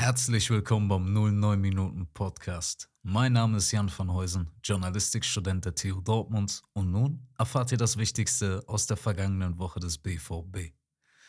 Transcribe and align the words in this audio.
Herzlich 0.00 0.48
willkommen 0.48 0.88
beim 0.88 1.12
09 1.12 1.60
Minuten 1.60 2.06
Podcast. 2.14 2.88
Mein 3.02 3.34
Name 3.34 3.58
ist 3.58 3.70
Jan 3.70 3.92
van 3.94 4.10
Heusen, 4.10 4.50
Journalistikstudent 4.64 5.66
der 5.66 5.74
TU 5.74 6.00
Dortmund 6.00 6.62
und 6.72 6.90
nun 6.90 7.28
erfahrt 7.36 7.70
ihr 7.70 7.76
das 7.76 7.98
Wichtigste 7.98 8.64
aus 8.66 8.86
der 8.86 8.96
vergangenen 8.96 9.58
Woche 9.58 9.78
des 9.78 9.98
BVB. 9.98 10.72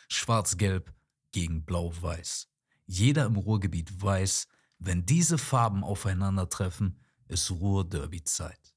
Schwarz-Gelb 0.08 0.90
gegen 1.32 1.66
Blau-Weiß. 1.66 2.48
Jeder 2.86 3.26
im 3.26 3.36
Ruhrgebiet 3.36 4.02
weiß, 4.02 4.48
wenn 4.78 5.04
diese 5.04 5.36
Farben 5.36 5.84
aufeinandertreffen, 5.84 6.98
ist 7.28 7.50
Ruhr-Derby-Zeit. 7.50 8.74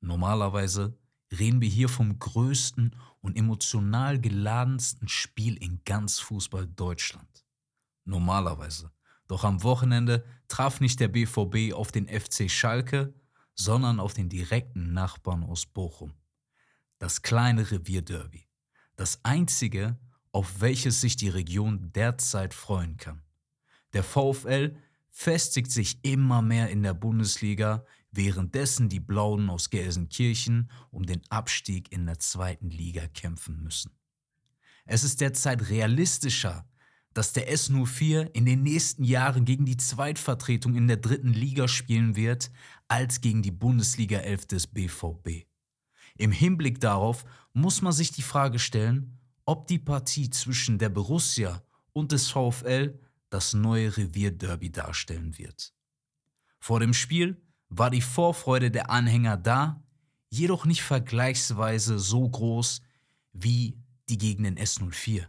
Normalerweise 0.00 0.96
reden 1.36 1.60
wir 1.60 1.68
hier 1.68 1.88
vom 1.88 2.20
größten 2.20 2.94
und 3.22 3.36
emotional 3.36 4.20
geladensten 4.20 5.08
Spiel 5.08 5.56
in 5.56 5.80
ganz 5.84 6.20
Fußball 6.20 6.68
Deutschland. 6.68 7.44
Normalerweise. 8.04 8.92
Doch 9.28 9.44
am 9.44 9.62
Wochenende 9.62 10.24
traf 10.48 10.80
nicht 10.80 11.00
der 11.00 11.08
BVB 11.08 11.74
auf 11.74 11.92
den 11.92 12.08
FC 12.08 12.50
Schalke, 12.50 13.14
sondern 13.54 14.00
auf 14.00 14.14
den 14.14 14.28
direkten 14.28 14.92
Nachbarn 14.92 15.42
aus 15.42 15.66
Bochum. 15.66 16.14
Das 16.98 17.22
kleine 17.22 17.70
Revierderby. 17.70 18.46
Das 18.96 19.24
einzige, 19.24 19.98
auf 20.32 20.60
welches 20.60 21.00
sich 21.00 21.16
die 21.16 21.28
Region 21.28 21.92
derzeit 21.92 22.54
freuen 22.54 22.96
kann. 22.96 23.22
Der 23.92 24.04
VfL 24.04 24.76
festigt 25.10 25.70
sich 25.70 26.04
immer 26.04 26.42
mehr 26.42 26.68
in 26.68 26.82
der 26.82 26.94
Bundesliga, 26.94 27.84
währenddessen 28.12 28.88
die 28.88 29.00
Blauen 29.00 29.48
aus 29.50 29.70
Gelsenkirchen 29.70 30.70
um 30.90 31.06
den 31.06 31.22
Abstieg 31.30 31.90
in 31.92 32.06
der 32.06 32.18
zweiten 32.18 32.70
Liga 32.70 33.06
kämpfen 33.08 33.62
müssen. 33.62 33.92
Es 34.84 35.04
ist 35.04 35.20
derzeit 35.20 35.68
realistischer, 35.70 36.68
dass 37.16 37.32
der 37.32 37.50
S04 37.50 38.30
in 38.34 38.44
den 38.44 38.62
nächsten 38.62 39.02
Jahren 39.02 39.46
gegen 39.46 39.64
die 39.64 39.78
Zweitvertretung 39.78 40.74
in 40.74 40.86
der 40.86 40.98
dritten 40.98 41.32
Liga 41.32 41.66
spielen 41.66 42.14
wird, 42.14 42.50
als 42.88 43.22
gegen 43.22 43.40
die 43.40 43.50
Bundesliga 43.50 44.18
11 44.18 44.46
des 44.46 44.66
BVB. 44.66 45.46
Im 46.18 46.30
Hinblick 46.30 46.78
darauf 46.78 47.24
muss 47.54 47.80
man 47.80 47.94
sich 47.94 48.12
die 48.12 48.20
Frage 48.20 48.58
stellen, 48.58 49.18
ob 49.46 49.66
die 49.66 49.78
Partie 49.78 50.28
zwischen 50.28 50.76
der 50.76 50.90
Borussia 50.90 51.62
und 51.94 52.12
des 52.12 52.28
VfL 52.28 53.00
das 53.30 53.54
neue 53.54 53.96
Revierderby 53.96 54.70
darstellen 54.70 55.38
wird. 55.38 55.72
Vor 56.60 56.80
dem 56.80 56.92
Spiel 56.92 57.40
war 57.70 57.88
die 57.88 58.02
Vorfreude 58.02 58.70
der 58.70 58.90
Anhänger 58.90 59.38
da, 59.38 59.82
jedoch 60.28 60.66
nicht 60.66 60.82
vergleichsweise 60.82 61.98
so 61.98 62.28
groß 62.28 62.82
wie 63.32 63.78
die 64.10 64.18
gegen 64.18 64.44
den 64.44 64.58
S04. 64.58 65.28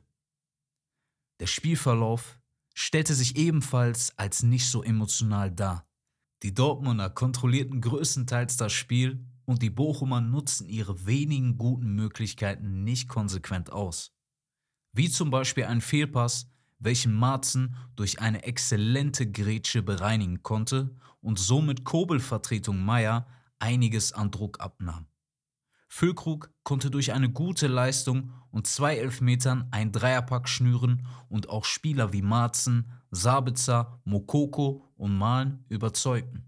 Der 1.39 1.47
Spielverlauf 1.47 2.39
stellte 2.73 3.13
sich 3.13 3.37
ebenfalls 3.37 4.17
als 4.17 4.43
nicht 4.43 4.69
so 4.69 4.83
emotional 4.83 5.51
dar. 5.51 5.87
Die 6.43 6.53
Dortmunder 6.53 7.09
kontrollierten 7.09 7.81
größtenteils 7.81 8.57
das 8.57 8.73
Spiel 8.73 9.25
und 9.45 9.61
die 9.61 9.69
Bochumer 9.69 10.21
nutzten 10.21 10.67
ihre 10.67 11.05
wenigen 11.05 11.57
guten 11.57 11.95
Möglichkeiten 11.95 12.83
nicht 12.83 13.07
konsequent 13.07 13.71
aus. 13.71 14.13
Wie 14.93 15.09
zum 15.09 15.29
Beispiel 15.29 15.65
ein 15.65 15.81
Fehlpass, 15.81 16.51
welchen 16.79 17.13
Marzen 17.13 17.75
durch 17.95 18.19
eine 18.19 18.43
exzellente 18.43 19.29
Grätsche 19.31 19.81
bereinigen 19.81 20.43
konnte 20.43 20.95
und 21.21 21.39
somit 21.39 21.83
Kobelvertretung 21.83 22.83
Meier 22.83 23.27
einiges 23.59 24.13
an 24.13 24.31
Druck 24.31 24.59
abnahm. 24.59 25.07
Füllkrug 25.87 26.51
konnte 26.63 26.91
durch 26.91 27.13
eine 27.13 27.29
gute 27.29 27.67
Leistung 27.67 28.31
und 28.51 28.67
zwei 28.67 28.97
Elfmetern 28.97 29.67
ein 29.71 29.91
Dreierpack 29.91 30.49
schnüren 30.49 31.07
und 31.29 31.49
auch 31.49 31.65
Spieler 31.65 32.13
wie 32.13 32.21
Marzen, 32.21 32.91
Sabitzer, 33.11 33.99
Mokoko 34.03 34.83
und 34.95 35.17
Malen 35.17 35.65
überzeugten. 35.69 36.43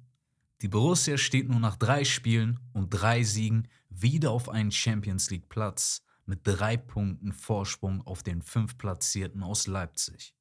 Die 0.62 0.68
Borussia 0.68 1.18
steht 1.18 1.50
nun 1.50 1.62
nach 1.62 1.78
drei 1.78 2.04
Spielen 2.04 2.60
und 2.74 2.90
drei 2.90 3.24
Siegen 3.24 3.68
wieder 3.90 4.32
auf 4.32 4.50
einen 4.50 4.72
Champions 4.72 5.30
League 5.30 5.48
Platz 5.48 6.04
mit 6.26 6.42
drei 6.44 6.78
Punkten 6.78 7.32
Vorsprung 7.32 8.06
auf 8.06 8.24
den 8.24 8.42
fünftplatzierten 8.42 9.42
aus 9.42 9.68
Leipzig. 9.68 10.36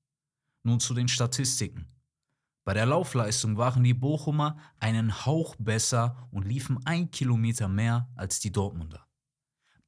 Nun 0.64 0.80
zu 0.80 0.92
den 0.92 1.08
Statistiken. 1.08 1.86
Bei 2.68 2.74
der 2.74 2.84
Laufleistung 2.84 3.56
waren 3.56 3.82
die 3.82 3.94
Bochumer 3.94 4.58
einen 4.78 5.24
Hauch 5.24 5.56
besser 5.58 6.28
und 6.30 6.46
liefen 6.46 6.78
ein 6.84 7.10
Kilometer 7.10 7.66
mehr 7.66 8.10
als 8.14 8.40
die 8.40 8.52
Dortmunder. 8.52 9.08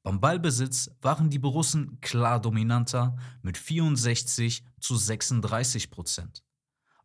Beim 0.01 0.19
Ballbesitz 0.19 0.89
waren 0.99 1.29
die 1.29 1.37
Borussen 1.37 2.01
klar 2.01 2.41
dominanter 2.41 3.15
mit 3.43 3.59
64 3.59 4.65
zu 4.79 4.95
36 4.95 5.91
Prozent. 5.91 6.43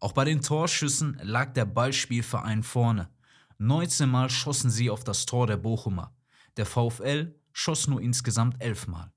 Auch 0.00 0.12
bei 0.12 0.24
den 0.24 0.40
Torschüssen 0.40 1.20
lag 1.22 1.52
der 1.52 1.66
Ballspielverein 1.66 2.62
vorne. 2.62 3.10
19 3.58 4.08
Mal 4.08 4.30
schossen 4.30 4.70
sie 4.70 4.88
auf 4.88 5.04
das 5.04 5.26
Tor 5.26 5.46
der 5.46 5.58
Bochumer. 5.58 6.16
Der 6.56 6.64
VfL 6.64 7.38
schoss 7.52 7.86
nur 7.86 8.00
insgesamt 8.00 8.62
11 8.62 8.86
Mal. 8.86 9.12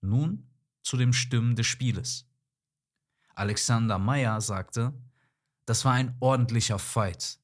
Nun 0.00 0.48
zu 0.82 0.96
den 0.96 1.12
Stimmen 1.12 1.56
des 1.56 1.66
Spieles. 1.66 2.26
Alexander 3.34 3.98
Meyer 3.98 4.40
sagte, 4.40 4.94
das 5.66 5.84
war 5.84 5.92
ein 5.92 6.16
ordentlicher 6.20 6.78
Fight. 6.78 7.38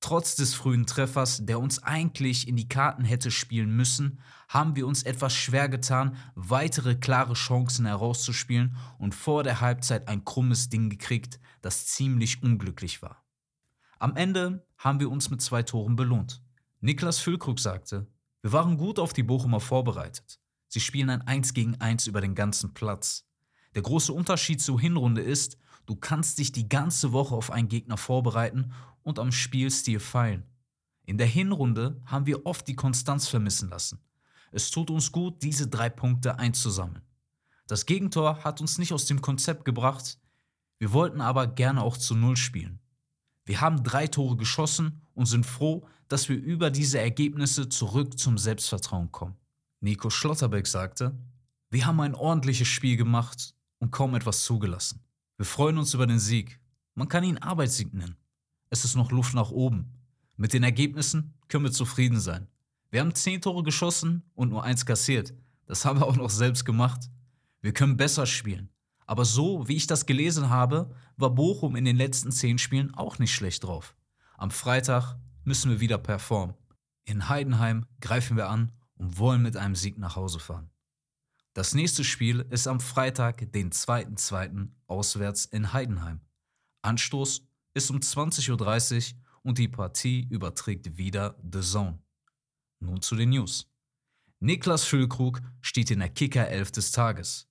Trotz 0.00 0.34
des 0.34 0.52
frühen 0.52 0.84
Treffers, 0.84 1.46
der 1.46 1.60
uns 1.60 1.80
eigentlich 1.82 2.48
in 2.48 2.56
die 2.56 2.68
Karten 2.68 3.04
hätte 3.04 3.30
spielen 3.30 3.76
müssen, 3.76 4.18
haben 4.48 4.74
wir 4.74 4.86
uns 4.86 5.04
etwas 5.04 5.32
schwer 5.32 5.68
getan, 5.68 6.16
weitere 6.34 6.96
klare 6.96 7.34
Chancen 7.34 7.86
herauszuspielen 7.86 8.76
und 8.98 9.14
vor 9.14 9.44
der 9.44 9.60
Halbzeit 9.60 10.08
ein 10.08 10.24
krummes 10.24 10.68
Ding 10.68 10.90
gekriegt, 10.90 11.38
das 11.60 11.86
ziemlich 11.86 12.42
unglücklich 12.42 13.00
war. 13.00 13.24
Am 14.00 14.16
Ende 14.16 14.66
haben 14.76 14.98
wir 14.98 15.08
uns 15.08 15.30
mit 15.30 15.40
zwei 15.40 15.62
Toren 15.62 15.94
belohnt. 15.94 16.42
Niklas 16.80 17.20
Füllkrug 17.20 17.60
sagte, 17.60 18.08
wir 18.40 18.52
waren 18.52 18.76
gut 18.76 18.98
auf 18.98 19.12
die 19.12 19.22
Bochumer 19.22 19.60
vorbereitet. 19.60 20.40
Sie 20.66 20.80
spielen 20.80 21.10
ein 21.10 21.22
1 21.22 21.54
gegen 21.54 21.80
1 21.80 22.08
über 22.08 22.20
den 22.20 22.34
ganzen 22.34 22.74
Platz. 22.74 23.24
Der 23.76 23.82
große 23.82 24.12
Unterschied 24.12 24.60
zur 24.60 24.80
Hinrunde 24.80 25.22
ist, 25.22 25.58
Du 25.86 25.96
kannst 25.96 26.38
dich 26.38 26.52
die 26.52 26.68
ganze 26.68 27.12
Woche 27.12 27.34
auf 27.34 27.50
einen 27.50 27.68
Gegner 27.68 27.96
vorbereiten 27.96 28.72
und 29.02 29.18
am 29.18 29.32
Spielstil 29.32 30.00
feilen. 30.00 30.44
In 31.04 31.18
der 31.18 31.26
Hinrunde 31.26 32.00
haben 32.06 32.26
wir 32.26 32.46
oft 32.46 32.68
die 32.68 32.76
Konstanz 32.76 33.28
vermissen 33.28 33.68
lassen. 33.68 34.00
Es 34.52 34.70
tut 34.70 34.90
uns 34.90 35.10
gut, 35.10 35.42
diese 35.42 35.66
drei 35.66 35.88
Punkte 35.88 36.38
einzusammeln. 36.38 37.02
Das 37.66 37.86
Gegentor 37.86 38.44
hat 38.44 38.60
uns 38.60 38.78
nicht 38.78 38.92
aus 38.92 39.06
dem 39.06 39.20
Konzept 39.20 39.64
gebracht, 39.64 40.18
wir 40.78 40.92
wollten 40.92 41.20
aber 41.20 41.46
gerne 41.46 41.80
auch 41.82 41.96
zu 41.96 42.16
Null 42.16 42.36
spielen. 42.36 42.80
Wir 43.44 43.60
haben 43.60 43.84
drei 43.84 44.08
Tore 44.08 44.36
geschossen 44.36 45.06
und 45.14 45.26
sind 45.26 45.46
froh, 45.46 45.86
dass 46.08 46.28
wir 46.28 46.36
über 46.36 46.70
diese 46.70 46.98
Ergebnisse 46.98 47.68
zurück 47.68 48.18
zum 48.18 48.36
Selbstvertrauen 48.36 49.12
kommen. 49.12 49.36
Nico 49.80 50.10
Schlotterbeck 50.10 50.66
sagte, 50.66 51.16
wir 51.70 51.86
haben 51.86 52.00
ein 52.00 52.14
ordentliches 52.14 52.68
Spiel 52.68 52.96
gemacht 52.96 53.54
und 53.78 53.90
kaum 53.90 54.14
etwas 54.14 54.44
zugelassen. 54.44 55.04
Wir 55.42 55.46
freuen 55.46 55.76
uns 55.76 55.92
über 55.92 56.06
den 56.06 56.20
Sieg. 56.20 56.60
Man 56.94 57.08
kann 57.08 57.24
ihn 57.24 57.38
Arbeitssieg 57.38 57.92
nennen. 57.92 58.14
Es 58.70 58.84
ist 58.84 58.94
noch 58.94 59.10
Luft 59.10 59.34
nach 59.34 59.50
oben. 59.50 59.92
Mit 60.36 60.52
den 60.52 60.62
Ergebnissen 60.62 61.34
können 61.48 61.64
wir 61.64 61.72
zufrieden 61.72 62.20
sein. 62.20 62.46
Wir 62.90 63.00
haben 63.00 63.12
10 63.12 63.40
Tore 63.40 63.64
geschossen 63.64 64.22
und 64.34 64.50
nur 64.50 64.62
eins 64.62 64.86
kassiert. 64.86 65.34
Das 65.66 65.84
haben 65.84 65.98
wir 65.98 66.06
auch 66.06 66.14
noch 66.14 66.30
selbst 66.30 66.64
gemacht. 66.64 67.10
Wir 67.60 67.74
können 67.74 67.96
besser 67.96 68.24
spielen. 68.24 68.68
Aber 69.04 69.24
so, 69.24 69.66
wie 69.66 69.74
ich 69.74 69.88
das 69.88 70.06
gelesen 70.06 70.48
habe, 70.48 70.94
war 71.16 71.30
Bochum 71.30 71.74
in 71.74 71.86
den 71.86 71.96
letzten 71.96 72.30
10 72.30 72.58
Spielen 72.58 72.94
auch 72.94 73.18
nicht 73.18 73.34
schlecht 73.34 73.64
drauf. 73.64 73.96
Am 74.38 74.52
Freitag 74.52 75.16
müssen 75.42 75.72
wir 75.72 75.80
wieder 75.80 75.98
performen. 75.98 76.54
In 77.04 77.28
Heidenheim 77.28 77.84
greifen 78.00 78.36
wir 78.36 78.48
an 78.48 78.70
und 78.94 79.18
wollen 79.18 79.42
mit 79.42 79.56
einem 79.56 79.74
Sieg 79.74 79.98
nach 79.98 80.14
Hause 80.14 80.38
fahren. 80.38 80.70
Das 81.54 81.74
nächste 81.74 82.02
Spiel 82.02 82.46
ist 82.48 82.66
am 82.66 82.80
Freitag, 82.80 83.52
den 83.52 83.70
2.2. 83.72 84.68
auswärts 84.86 85.44
in 85.44 85.74
Heidenheim. 85.74 86.20
Anstoß 86.80 87.46
ist 87.74 87.90
um 87.90 87.98
20.30 87.98 89.12
Uhr 89.12 89.18
und 89.42 89.58
die 89.58 89.68
Partie 89.68 90.26
überträgt 90.30 90.96
wieder 90.96 91.36
The 91.52 91.60
Zone. 91.60 91.98
Nun 92.80 93.02
zu 93.02 93.16
den 93.16 93.30
News. 93.30 93.70
Niklas 94.40 94.84
Füllkrug 94.84 95.42
steht 95.60 95.90
in 95.90 95.98
der 95.98 96.08
Kicker 96.08 96.48
11 96.48 96.72
des 96.72 96.90
Tages. 96.90 97.48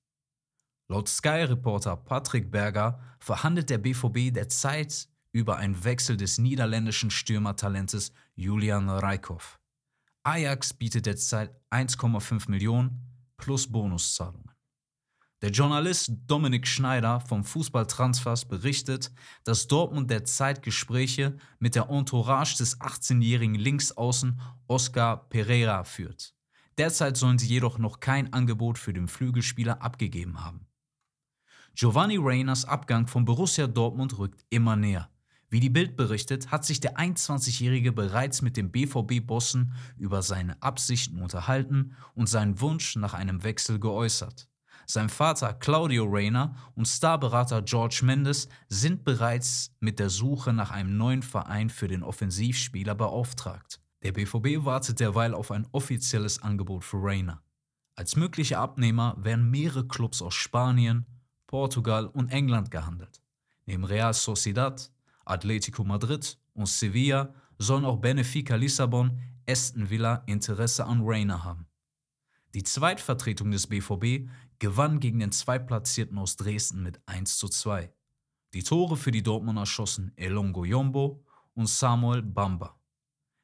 Laut 0.89 1.07
Sky-Reporter 1.07 1.95
Patrick 1.95 2.51
Berger 2.51 2.99
verhandelt 3.19 3.69
der 3.69 3.77
BVB 3.77 4.33
derzeit 4.33 5.07
über 5.31 5.57
einen 5.57 5.83
Wechsel 5.83 6.17
des 6.17 6.39
niederländischen 6.39 7.11
Stürmertalentes 7.11 8.11
Julian 8.35 8.89
Reikhoff. 8.89 9.59
Ajax 10.23 10.73
bietet 10.73 11.05
derzeit 11.05 11.55
1,5 11.69 12.49
Millionen 12.49 13.10
plus 13.41 13.69
Bonuszahlungen. 13.69 14.51
Der 15.41 15.49
Journalist 15.49 16.11
Dominik 16.27 16.67
Schneider 16.67 17.19
vom 17.19 17.43
Fußballtransfers 17.43 18.45
berichtet, 18.45 19.11
dass 19.43 19.67
Dortmund 19.67 20.11
derzeit 20.11 20.61
Gespräche 20.61 21.35
mit 21.57 21.73
der 21.73 21.89
Entourage 21.89 22.57
des 22.57 22.79
18-jährigen 22.79 23.55
Linksaußen 23.55 24.39
Oscar 24.67 25.27
Pereira 25.29 25.83
führt. 25.83 26.35
Derzeit 26.77 27.17
sollen 27.17 27.39
sie 27.39 27.47
jedoch 27.47 27.79
noch 27.79 27.99
kein 27.99 28.31
Angebot 28.33 28.77
für 28.77 28.93
den 28.93 29.07
Flügelspieler 29.07 29.81
abgegeben 29.81 30.43
haben. 30.43 30.67
Giovanni 31.73 32.17
Reyners 32.17 32.65
Abgang 32.65 33.07
von 33.07 33.25
Borussia 33.25 33.65
Dortmund 33.65 34.17
rückt 34.19 34.45
immer 34.51 34.75
näher. 34.75 35.09
Wie 35.51 35.59
die 35.59 35.69
Bild 35.69 35.97
berichtet, 35.97 36.49
hat 36.49 36.63
sich 36.63 36.79
der 36.79 36.95
21-Jährige 36.95 37.91
bereits 37.91 38.41
mit 38.41 38.55
dem 38.55 38.71
BVB-Bossen 38.71 39.73
über 39.97 40.21
seine 40.21 40.61
Absichten 40.63 41.21
unterhalten 41.21 41.93
und 42.15 42.27
seinen 42.27 42.61
Wunsch 42.61 42.95
nach 42.95 43.13
einem 43.13 43.43
Wechsel 43.43 43.77
geäußert. 43.77 44.47
Sein 44.87 45.09
Vater 45.09 45.53
Claudio 45.53 46.05
Reyna 46.05 46.55
und 46.75 46.87
Starberater 46.87 47.63
George 47.63 47.99
Mendes 48.03 48.47
sind 48.69 49.03
bereits 49.03 49.75
mit 49.81 49.99
der 49.99 50.09
Suche 50.09 50.53
nach 50.53 50.71
einem 50.71 50.95
neuen 50.95 51.21
Verein 51.21 51.69
für 51.69 51.89
den 51.89 52.03
Offensivspieler 52.03 52.95
beauftragt. 52.95 53.81
Der 54.03 54.13
BVB 54.13 54.63
wartet 54.63 55.01
derweil 55.01 55.33
auf 55.33 55.51
ein 55.51 55.67
offizielles 55.73 56.41
Angebot 56.41 56.85
für 56.85 57.03
Reyna. 57.03 57.43
Als 57.95 58.15
mögliche 58.15 58.57
Abnehmer 58.57 59.17
werden 59.19 59.51
mehrere 59.51 59.85
Clubs 59.85 60.21
aus 60.21 60.33
Spanien, 60.33 61.05
Portugal 61.45 62.07
und 62.07 62.29
England 62.29 62.71
gehandelt. 62.71 63.21
Neben 63.65 63.83
Real 63.83 64.13
Sociedad, 64.13 64.89
Atletico 65.25 65.83
Madrid 65.83 66.37
und 66.53 66.67
Sevilla 66.67 67.33
sollen 67.57 67.85
auch 67.85 67.97
Benfica 67.97 68.55
Lissabon, 68.55 69.19
Aston 69.47 69.89
Villa 69.89 70.23
Interesse 70.25 70.85
an 70.85 71.01
Reina 71.03 71.43
haben. 71.43 71.67
Die 72.53 72.63
Zweitvertretung 72.63 73.51
des 73.51 73.67
BVB 73.67 74.29
gewann 74.59 74.99
gegen 74.99 75.19
den 75.19 75.31
Zweitplatzierten 75.31 76.17
aus 76.17 76.35
Dresden 76.35 76.83
mit 76.83 76.99
1 77.07 77.37
zu 77.37 77.47
2. 77.47 77.93
Die 78.53 78.63
Tore 78.63 78.97
für 78.97 79.11
die 79.11 79.23
Dortmunder 79.23 79.65
schossen 79.65 80.11
Elongo 80.17 80.65
Yombo 80.65 81.23
und 81.53 81.67
Samuel 81.67 82.21
Bamba. 82.21 82.77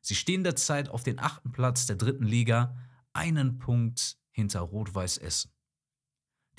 Sie 0.01 0.15
stehen 0.15 0.43
derzeit 0.43 0.89
auf 0.89 1.03
den 1.03 1.19
achten 1.19 1.51
Platz 1.51 1.85
der 1.85 1.95
dritten 1.95 2.25
Liga, 2.25 2.77
einen 3.13 3.59
Punkt 3.59 4.17
hinter 4.31 4.61
Rot-Weiß 4.61 5.17
Essen. 5.19 5.51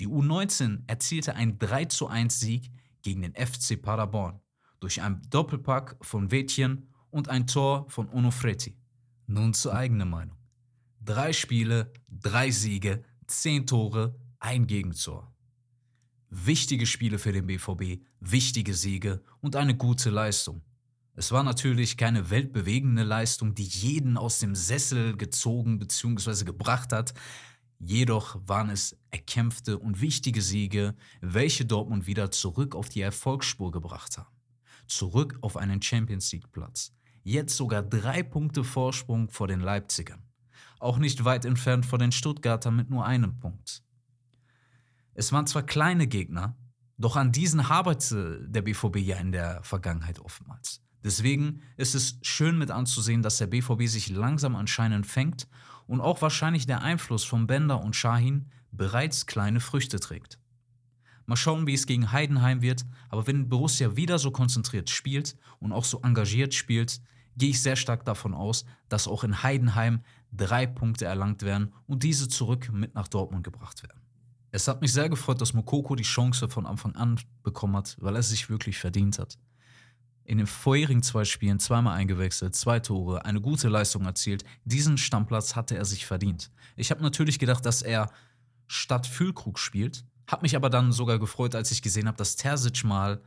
Die 0.00 0.08
U19 0.08 0.84
erzielte 0.86 1.34
einen 1.34 1.58
3 1.58 1.86
zu 1.86 2.08
1 2.08 2.40
Sieg 2.40 2.70
gegen 3.02 3.22
den 3.22 3.34
FC 3.34 3.80
Paderborn 3.80 4.40
durch 4.80 5.02
einen 5.02 5.22
Doppelpack 5.30 5.96
von 6.00 6.30
Wädchen 6.30 6.88
und 7.10 7.28
ein 7.28 7.46
Tor 7.46 7.86
von 7.88 8.08
Onofretti. 8.08 8.76
Nun 9.26 9.54
zur 9.54 9.74
eigenen 9.74 10.08
Meinung. 10.08 10.36
Drei 11.00 11.32
Spiele, 11.32 11.92
drei 12.08 12.50
Siege, 12.50 13.02
zehn 13.26 13.66
Tore, 13.66 14.18
ein 14.38 14.66
Gegentor. 14.66 15.32
Wichtige 16.30 16.86
Spiele 16.86 17.18
für 17.18 17.32
den 17.32 17.46
BVB, 17.46 18.02
wichtige 18.20 18.74
Siege 18.74 19.22
und 19.40 19.56
eine 19.56 19.76
gute 19.76 20.10
Leistung. 20.10 20.62
Es 21.14 21.32
war 21.32 21.42
natürlich 21.42 21.96
keine 21.96 22.30
weltbewegende 22.30 23.02
Leistung, 23.02 23.54
die 23.54 23.64
jeden 23.64 24.16
aus 24.16 24.38
dem 24.38 24.54
Sessel 24.54 25.16
gezogen 25.16 25.78
bzw. 25.78 26.44
gebracht 26.44 26.92
hat. 26.92 27.14
Jedoch 27.80 28.40
waren 28.46 28.70
es 28.70 28.96
erkämpfte 29.10 29.78
und 29.78 30.00
wichtige 30.00 30.42
Siege, 30.42 30.94
welche 31.20 31.64
Dortmund 31.64 32.06
wieder 32.06 32.30
zurück 32.30 32.74
auf 32.74 32.88
die 32.88 33.00
Erfolgsspur 33.00 33.72
gebracht 33.72 34.18
haben 34.18 34.37
zurück 34.88 35.38
auf 35.40 35.56
einen 35.56 35.80
Champions 35.82 36.32
League-Platz. 36.32 36.92
Jetzt 37.22 37.56
sogar 37.56 37.82
drei 37.82 38.22
Punkte 38.22 38.64
Vorsprung 38.64 39.28
vor 39.28 39.48
den 39.48 39.60
Leipzigern. 39.60 40.22
Auch 40.80 40.98
nicht 40.98 41.24
weit 41.24 41.44
entfernt 41.44 41.86
vor 41.86 41.98
den 41.98 42.12
Stuttgartern 42.12 42.74
mit 42.74 42.90
nur 42.90 43.04
einem 43.04 43.38
Punkt. 43.38 43.82
Es 45.14 45.32
waren 45.32 45.46
zwar 45.46 45.64
kleine 45.64 46.06
Gegner, 46.06 46.56
doch 46.96 47.16
an 47.16 47.32
diesen 47.32 47.60
arbeitete 47.60 48.46
der 48.48 48.62
BVB 48.62 48.96
ja 48.98 49.16
in 49.16 49.32
der 49.32 49.62
Vergangenheit 49.62 50.20
oftmals. 50.20 50.82
Deswegen 51.04 51.62
ist 51.76 51.94
es 51.94 52.18
schön 52.22 52.58
mit 52.58 52.70
anzusehen, 52.70 53.22
dass 53.22 53.38
der 53.38 53.46
BVB 53.46 53.86
sich 53.86 54.08
langsam 54.10 54.56
anscheinend 54.56 55.06
fängt 55.06 55.48
und 55.86 56.00
auch 56.00 56.22
wahrscheinlich 56.22 56.66
der 56.66 56.82
Einfluss 56.82 57.24
von 57.24 57.46
Bender 57.46 57.80
und 57.82 57.94
Shahin 57.94 58.50
bereits 58.72 59.26
kleine 59.26 59.60
Früchte 59.60 60.00
trägt. 60.00 60.38
Mal 61.28 61.36
schauen, 61.36 61.66
wie 61.66 61.74
es 61.74 61.86
gegen 61.86 62.10
Heidenheim 62.10 62.62
wird. 62.62 62.86
Aber 63.10 63.26
wenn 63.26 63.50
Borussia 63.50 63.96
wieder 63.96 64.18
so 64.18 64.30
konzentriert 64.30 64.88
spielt 64.88 65.36
und 65.60 65.72
auch 65.72 65.84
so 65.84 66.00
engagiert 66.00 66.54
spielt, 66.54 67.02
gehe 67.36 67.50
ich 67.50 67.60
sehr 67.60 67.76
stark 67.76 68.06
davon 68.06 68.32
aus, 68.32 68.64
dass 68.88 69.06
auch 69.06 69.24
in 69.24 69.42
Heidenheim 69.42 70.00
drei 70.32 70.66
Punkte 70.66 71.04
erlangt 71.04 71.42
werden 71.42 71.74
und 71.86 72.02
diese 72.02 72.28
zurück 72.28 72.70
mit 72.72 72.94
nach 72.94 73.08
Dortmund 73.08 73.44
gebracht 73.44 73.82
werden. 73.82 74.00
Es 74.52 74.68
hat 74.68 74.80
mich 74.80 74.90
sehr 74.90 75.10
gefreut, 75.10 75.42
dass 75.42 75.52
Mokoko 75.52 75.96
die 75.96 76.02
Chance 76.02 76.48
von 76.48 76.64
Anfang 76.64 76.96
an 76.96 77.20
bekommen 77.42 77.76
hat, 77.76 77.98
weil 78.00 78.16
er 78.16 78.22
sich 78.22 78.48
wirklich 78.48 78.78
verdient 78.78 79.18
hat. 79.18 79.38
In 80.24 80.38
den 80.38 80.46
vorherigen 80.46 81.02
zwei 81.02 81.26
Spielen 81.26 81.60
zweimal 81.60 81.94
eingewechselt, 81.98 82.54
zwei 82.54 82.80
Tore, 82.80 83.26
eine 83.26 83.42
gute 83.42 83.68
Leistung 83.68 84.06
erzielt. 84.06 84.44
Diesen 84.64 84.96
Stammplatz 84.96 85.56
hatte 85.56 85.76
er 85.76 85.84
sich 85.84 86.06
verdient. 86.06 86.50
Ich 86.76 86.90
habe 86.90 87.02
natürlich 87.02 87.38
gedacht, 87.38 87.66
dass 87.66 87.82
er 87.82 88.10
statt 88.66 89.06
Füllkrug 89.06 89.58
spielt, 89.58 90.06
hab 90.28 90.42
mich 90.42 90.54
aber 90.54 90.70
dann 90.70 90.92
sogar 90.92 91.18
gefreut, 91.18 91.54
als 91.54 91.72
ich 91.72 91.82
gesehen 91.82 92.06
habe, 92.06 92.18
dass 92.18 92.36
Terzic 92.36 92.84
mal 92.84 93.20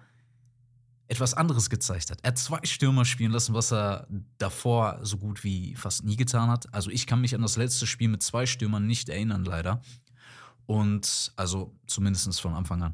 etwas 1.08 1.34
anderes 1.34 1.70
gezeigt 1.70 2.10
hat. 2.10 2.20
Er 2.22 2.30
hat 2.30 2.38
zwei 2.38 2.60
Stürmer 2.64 3.04
spielen 3.04 3.32
lassen, 3.32 3.54
was 3.54 3.74
er 3.74 4.08
davor 4.38 5.00
so 5.02 5.18
gut 5.18 5.44
wie 5.44 5.76
fast 5.76 6.06
nie 6.06 6.16
getan 6.16 6.50
hat. 6.50 6.74
Also 6.74 6.90
ich 6.90 7.06
kann 7.06 7.20
mich 7.20 7.36
an 7.36 7.42
das 7.42 7.58
letzte 7.58 7.86
Spiel 7.86 8.08
mit 8.08 8.24
zwei 8.24 8.46
Stürmern 8.46 8.88
nicht 8.88 9.10
erinnern, 9.10 9.44
leider. 9.44 9.82
Und 10.68 11.34
also 11.36 11.76
zumindest 11.86 12.40
von 12.40 12.54
Anfang 12.54 12.82
an. 12.84 12.94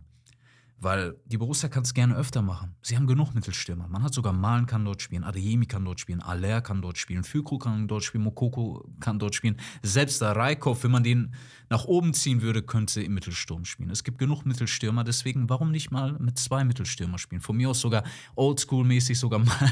Weil 0.80 1.16
die 1.26 1.38
Borussia 1.38 1.70
kann 1.70 1.84
es 1.84 1.94
gerne 1.96 2.16
öfter 2.16 2.44
machen. 2.44 2.76
Sie 2.84 2.96
haben 2.96 3.08
genug 3.08 3.34
Mittelstürmer. 3.34 3.88
Man 3.88 4.04
hat 4.04 4.14
sogar 4.14 4.32
Malen 4.32 4.68
kann 4.68 4.86
dort 4.86 5.02
spielen, 5.02 5.24
Adeyemi 5.24 5.66
kann 5.66 5.84
dort 5.84 6.00
spielen, 6.00 6.22
Aller 6.22 6.62
kann 6.62 6.84
dort 6.84 7.00
spielen, 7.00 7.24
Füku 7.24 7.58
kann 7.58 7.88
dort 7.88 8.04
spielen, 8.04 8.24
Mokoko 8.24 8.88
kann 9.00 9.18
dort 9.18 9.34
spielen. 9.34 9.58
Selbst 9.82 10.22
der 10.22 10.36
Raikov, 10.36 10.84
wenn 10.84 10.92
man 10.92 11.04
den 11.04 11.34
nach 11.70 11.86
oben 11.86 12.14
ziehen 12.14 12.44
würde, 12.44 12.62
könnte 12.62 13.02
im 13.02 13.16
Mittelsturm 13.16 13.66
spielen. 13.66 13.90
Es 13.90 14.04
gibt 14.04 14.20
genug 14.20 14.46
Mittelstürmer, 14.46 15.04
deswegen 15.04 15.50
warum 15.50 15.72
nicht 15.72 15.90
mal 15.90 16.14
mit 16.20 16.38
zwei 16.38 16.64
Mittelstürmer 16.64 17.18
spielen? 17.18 17.42
Von 17.42 17.58
mir 17.58 17.72
aus 17.72 17.82
sogar 17.82 18.04
oldschool-mäßig 18.36 19.18
sogar 19.18 19.40
mal, 19.46 19.72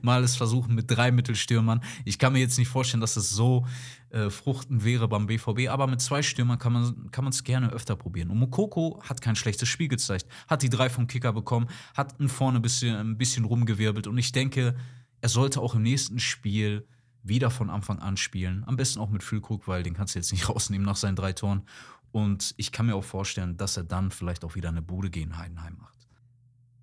mal 0.00 0.24
es 0.24 0.34
versuchen 0.34 0.74
mit 0.74 0.90
drei 0.90 1.12
Mittelstürmern. 1.12 1.82
Ich 2.06 2.18
kann 2.18 2.32
mir 2.32 2.40
jetzt 2.40 2.58
nicht 2.58 2.68
vorstellen, 2.68 3.02
dass 3.02 3.16
es 3.16 3.28
so 3.30 3.66
äh, 4.10 4.30
fruchten 4.30 4.84
wäre 4.84 5.08
beim 5.08 5.26
BVB. 5.26 5.68
Aber 5.68 5.86
mit 5.86 6.00
zwei 6.00 6.22
Stürmern 6.22 6.58
kann 6.58 6.72
man 6.72 7.28
es 7.28 7.44
gerne 7.44 7.70
öfter 7.70 7.96
probieren. 7.96 8.30
Und 8.30 8.38
Mokoko 8.38 9.02
hat 9.02 9.20
kein 9.20 9.36
schlechtes 9.36 9.68
Spiel 9.68 9.88
gezeigt. 9.88 10.26
Hat 10.46 10.62
die 10.62 10.70
drei 10.70 10.88
vom 10.88 11.06
Kicker 11.06 11.32
bekommen, 11.32 11.68
hat 11.94 12.14
vorne 12.26 12.58
ein 12.58 12.62
bisschen, 12.62 12.96
ein 12.96 13.18
bisschen 13.18 13.44
rumgewirbelt. 13.44 14.06
Und 14.06 14.18
ich 14.18 14.32
denke, 14.32 14.76
er 15.20 15.28
sollte 15.28 15.60
auch 15.60 15.74
im 15.74 15.82
nächsten 15.82 16.18
Spiel 16.18 16.86
wieder 17.22 17.50
von 17.50 17.70
Anfang 17.70 17.98
an 17.98 18.16
spielen. 18.16 18.64
Am 18.66 18.76
besten 18.76 19.00
auch 19.00 19.10
mit 19.10 19.22
Füllkrug, 19.22 19.68
weil 19.68 19.82
den 19.82 19.94
kannst 19.94 20.14
du 20.14 20.18
jetzt 20.18 20.32
nicht 20.32 20.48
rausnehmen 20.48 20.86
nach 20.86 20.96
seinen 20.96 21.16
drei 21.16 21.32
Toren. 21.32 21.62
Und 22.10 22.54
ich 22.56 22.72
kann 22.72 22.86
mir 22.86 22.94
auch 22.94 23.04
vorstellen, 23.04 23.56
dass 23.56 23.76
er 23.76 23.84
dann 23.84 24.10
vielleicht 24.10 24.44
auch 24.44 24.54
wieder 24.54 24.70
eine 24.70 24.82
Bude 24.82 25.10
gegen 25.10 25.36
Heidenheim 25.36 25.76
macht. 25.78 25.97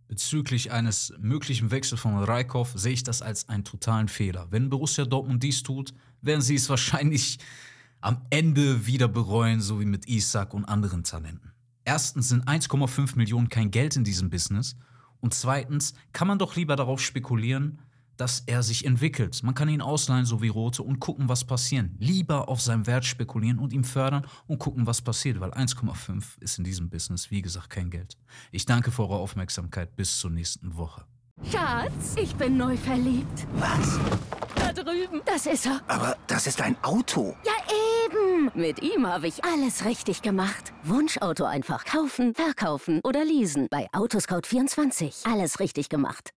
Bezüglich 0.07 0.71
eines 0.71 1.13
möglichen 1.19 1.71
Wechsels 1.71 1.99
von 1.99 2.15
Raikov 2.23 2.73
sehe 2.75 2.93
ich 2.93 3.03
das 3.03 3.21
als 3.21 3.49
einen 3.49 3.63
totalen 3.63 4.07
Fehler. 4.07 4.47
Wenn 4.51 4.69
Borussia 4.69 5.05
Dortmund 5.05 5.41
dies 5.41 5.63
tut, 5.63 5.93
werden 6.21 6.41
sie 6.41 6.55
es 6.55 6.69
wahrscheinlich 6.69 7.39
am 8.01 8.21
Ende 8.29 8.85
wieder 8.85 9.07
bereuen, 9.07 9.61
so 9.61 9.79
wie 9.79 9.85
mit 9.85 10.07
Isaac 10.07 10.53
und 10.53 10.65
anderen 10.65 11.03
Talenten. 11.03 11.51
Erstens 11.85 12.29
sind 12.29 12.47
1,5 12.47 13.15
Millionen 13.15 13.49
kein 13.49 13.71
Geld 13.71 13.95
in 13.95 14.03
diesem 14.03 14.29
Business 14.29 14.75
und 15.21 15.33
zweitens 15.33 15.93
kann 16.13 16.27
man 16.27 16.37
doch 16.37 16.55
lieber 16.55 16.75
darauf 16.75 17.01
spekulieren, 17.01 17.79
dass 18.17 18.43
er 18.45 18.63
sich 18.63 18.85
entwickelt. 18.85 19.41
Man 19.43 19.55
kann 19.55 19.69
ihn 19.69 19.81
ausleihen, 19.81 20.25
so 20.25 20.41
wie 20.41 20.47
Rote, 20.49 20.83
und 20.83 20.99
gucken, 20.99 21.29
was 21.29 21.43
passiert. 21.43 21.89
Lieber 21.99 22.47
auf 22.49 22.61
seinem 22.61 22.87
Wert 22.87 23.05
spekulieren 23.05 23.59
und 23.59 23.73
ihm 23.73 23.83
fördern 23.83 24.25
und 24.47 24.59
gucken, 24.59 24.87
was 24.87 25.01
passiert, 25.01 25.39
weil 25.39 25.51
1,5 25.51 26.23
ist 26.39 26.57
in 26.57 26.63
diesem 26.63 26.89
Business, 26.89 27.31
wie 27.31 27.41
gesagt, 27.41 27.69
kein 27.69 27.89
Geld. 27.89 28.17
Ich 28.51 28.65
danke 28.65 28.91
für 28.91 29.03
eure 29.03 29.17
Aufmerksamkeit. 29.17 29.95
Bis 29.95 30.19
zur 30.19 30.31
nächsten 30.31 30.77
Woche. 30.77 31.05
Schatz, 31.51 32.15
ich 32.15 32.33
bin 32.35 32.57
neu 32.57 32.77
verliebt. 32.77 33.45
Was? 33.55 33.99
Da 34.55 34.71
drüben. 34.71 35.21
Das 35.25 35.45
ist 35.45 35.65
er. 35.65 35.81
Aber 35.87 36.15
das 36.27 36.47
ist 36.47 36.61
ein 36.61 36.77
Auto. 36.81 37.35
Ja, 37.45 37.51
eben. 38.05 38.51
Mit 38.55 38.81
ihm 38.81 39.05
habe 39.05 39.27
ich 39.27 39.43
alles 39.43 39.83
richtig 39.83 40.21
gemacht. 40.21 40.73
Wunschauto 40.83 41.43
einfach 41.43 41.83
kaufen, 41.83 42.33
verkaufen 42.33 43.01
oder 43.03 43.25
leasen. 43.25 43.67
Bei 43.69 43.89
Autoscout24. 43.91 45.29
Alles 45.29 45.59
richtig 45.59 45.89
gemacht. 45.89 46.31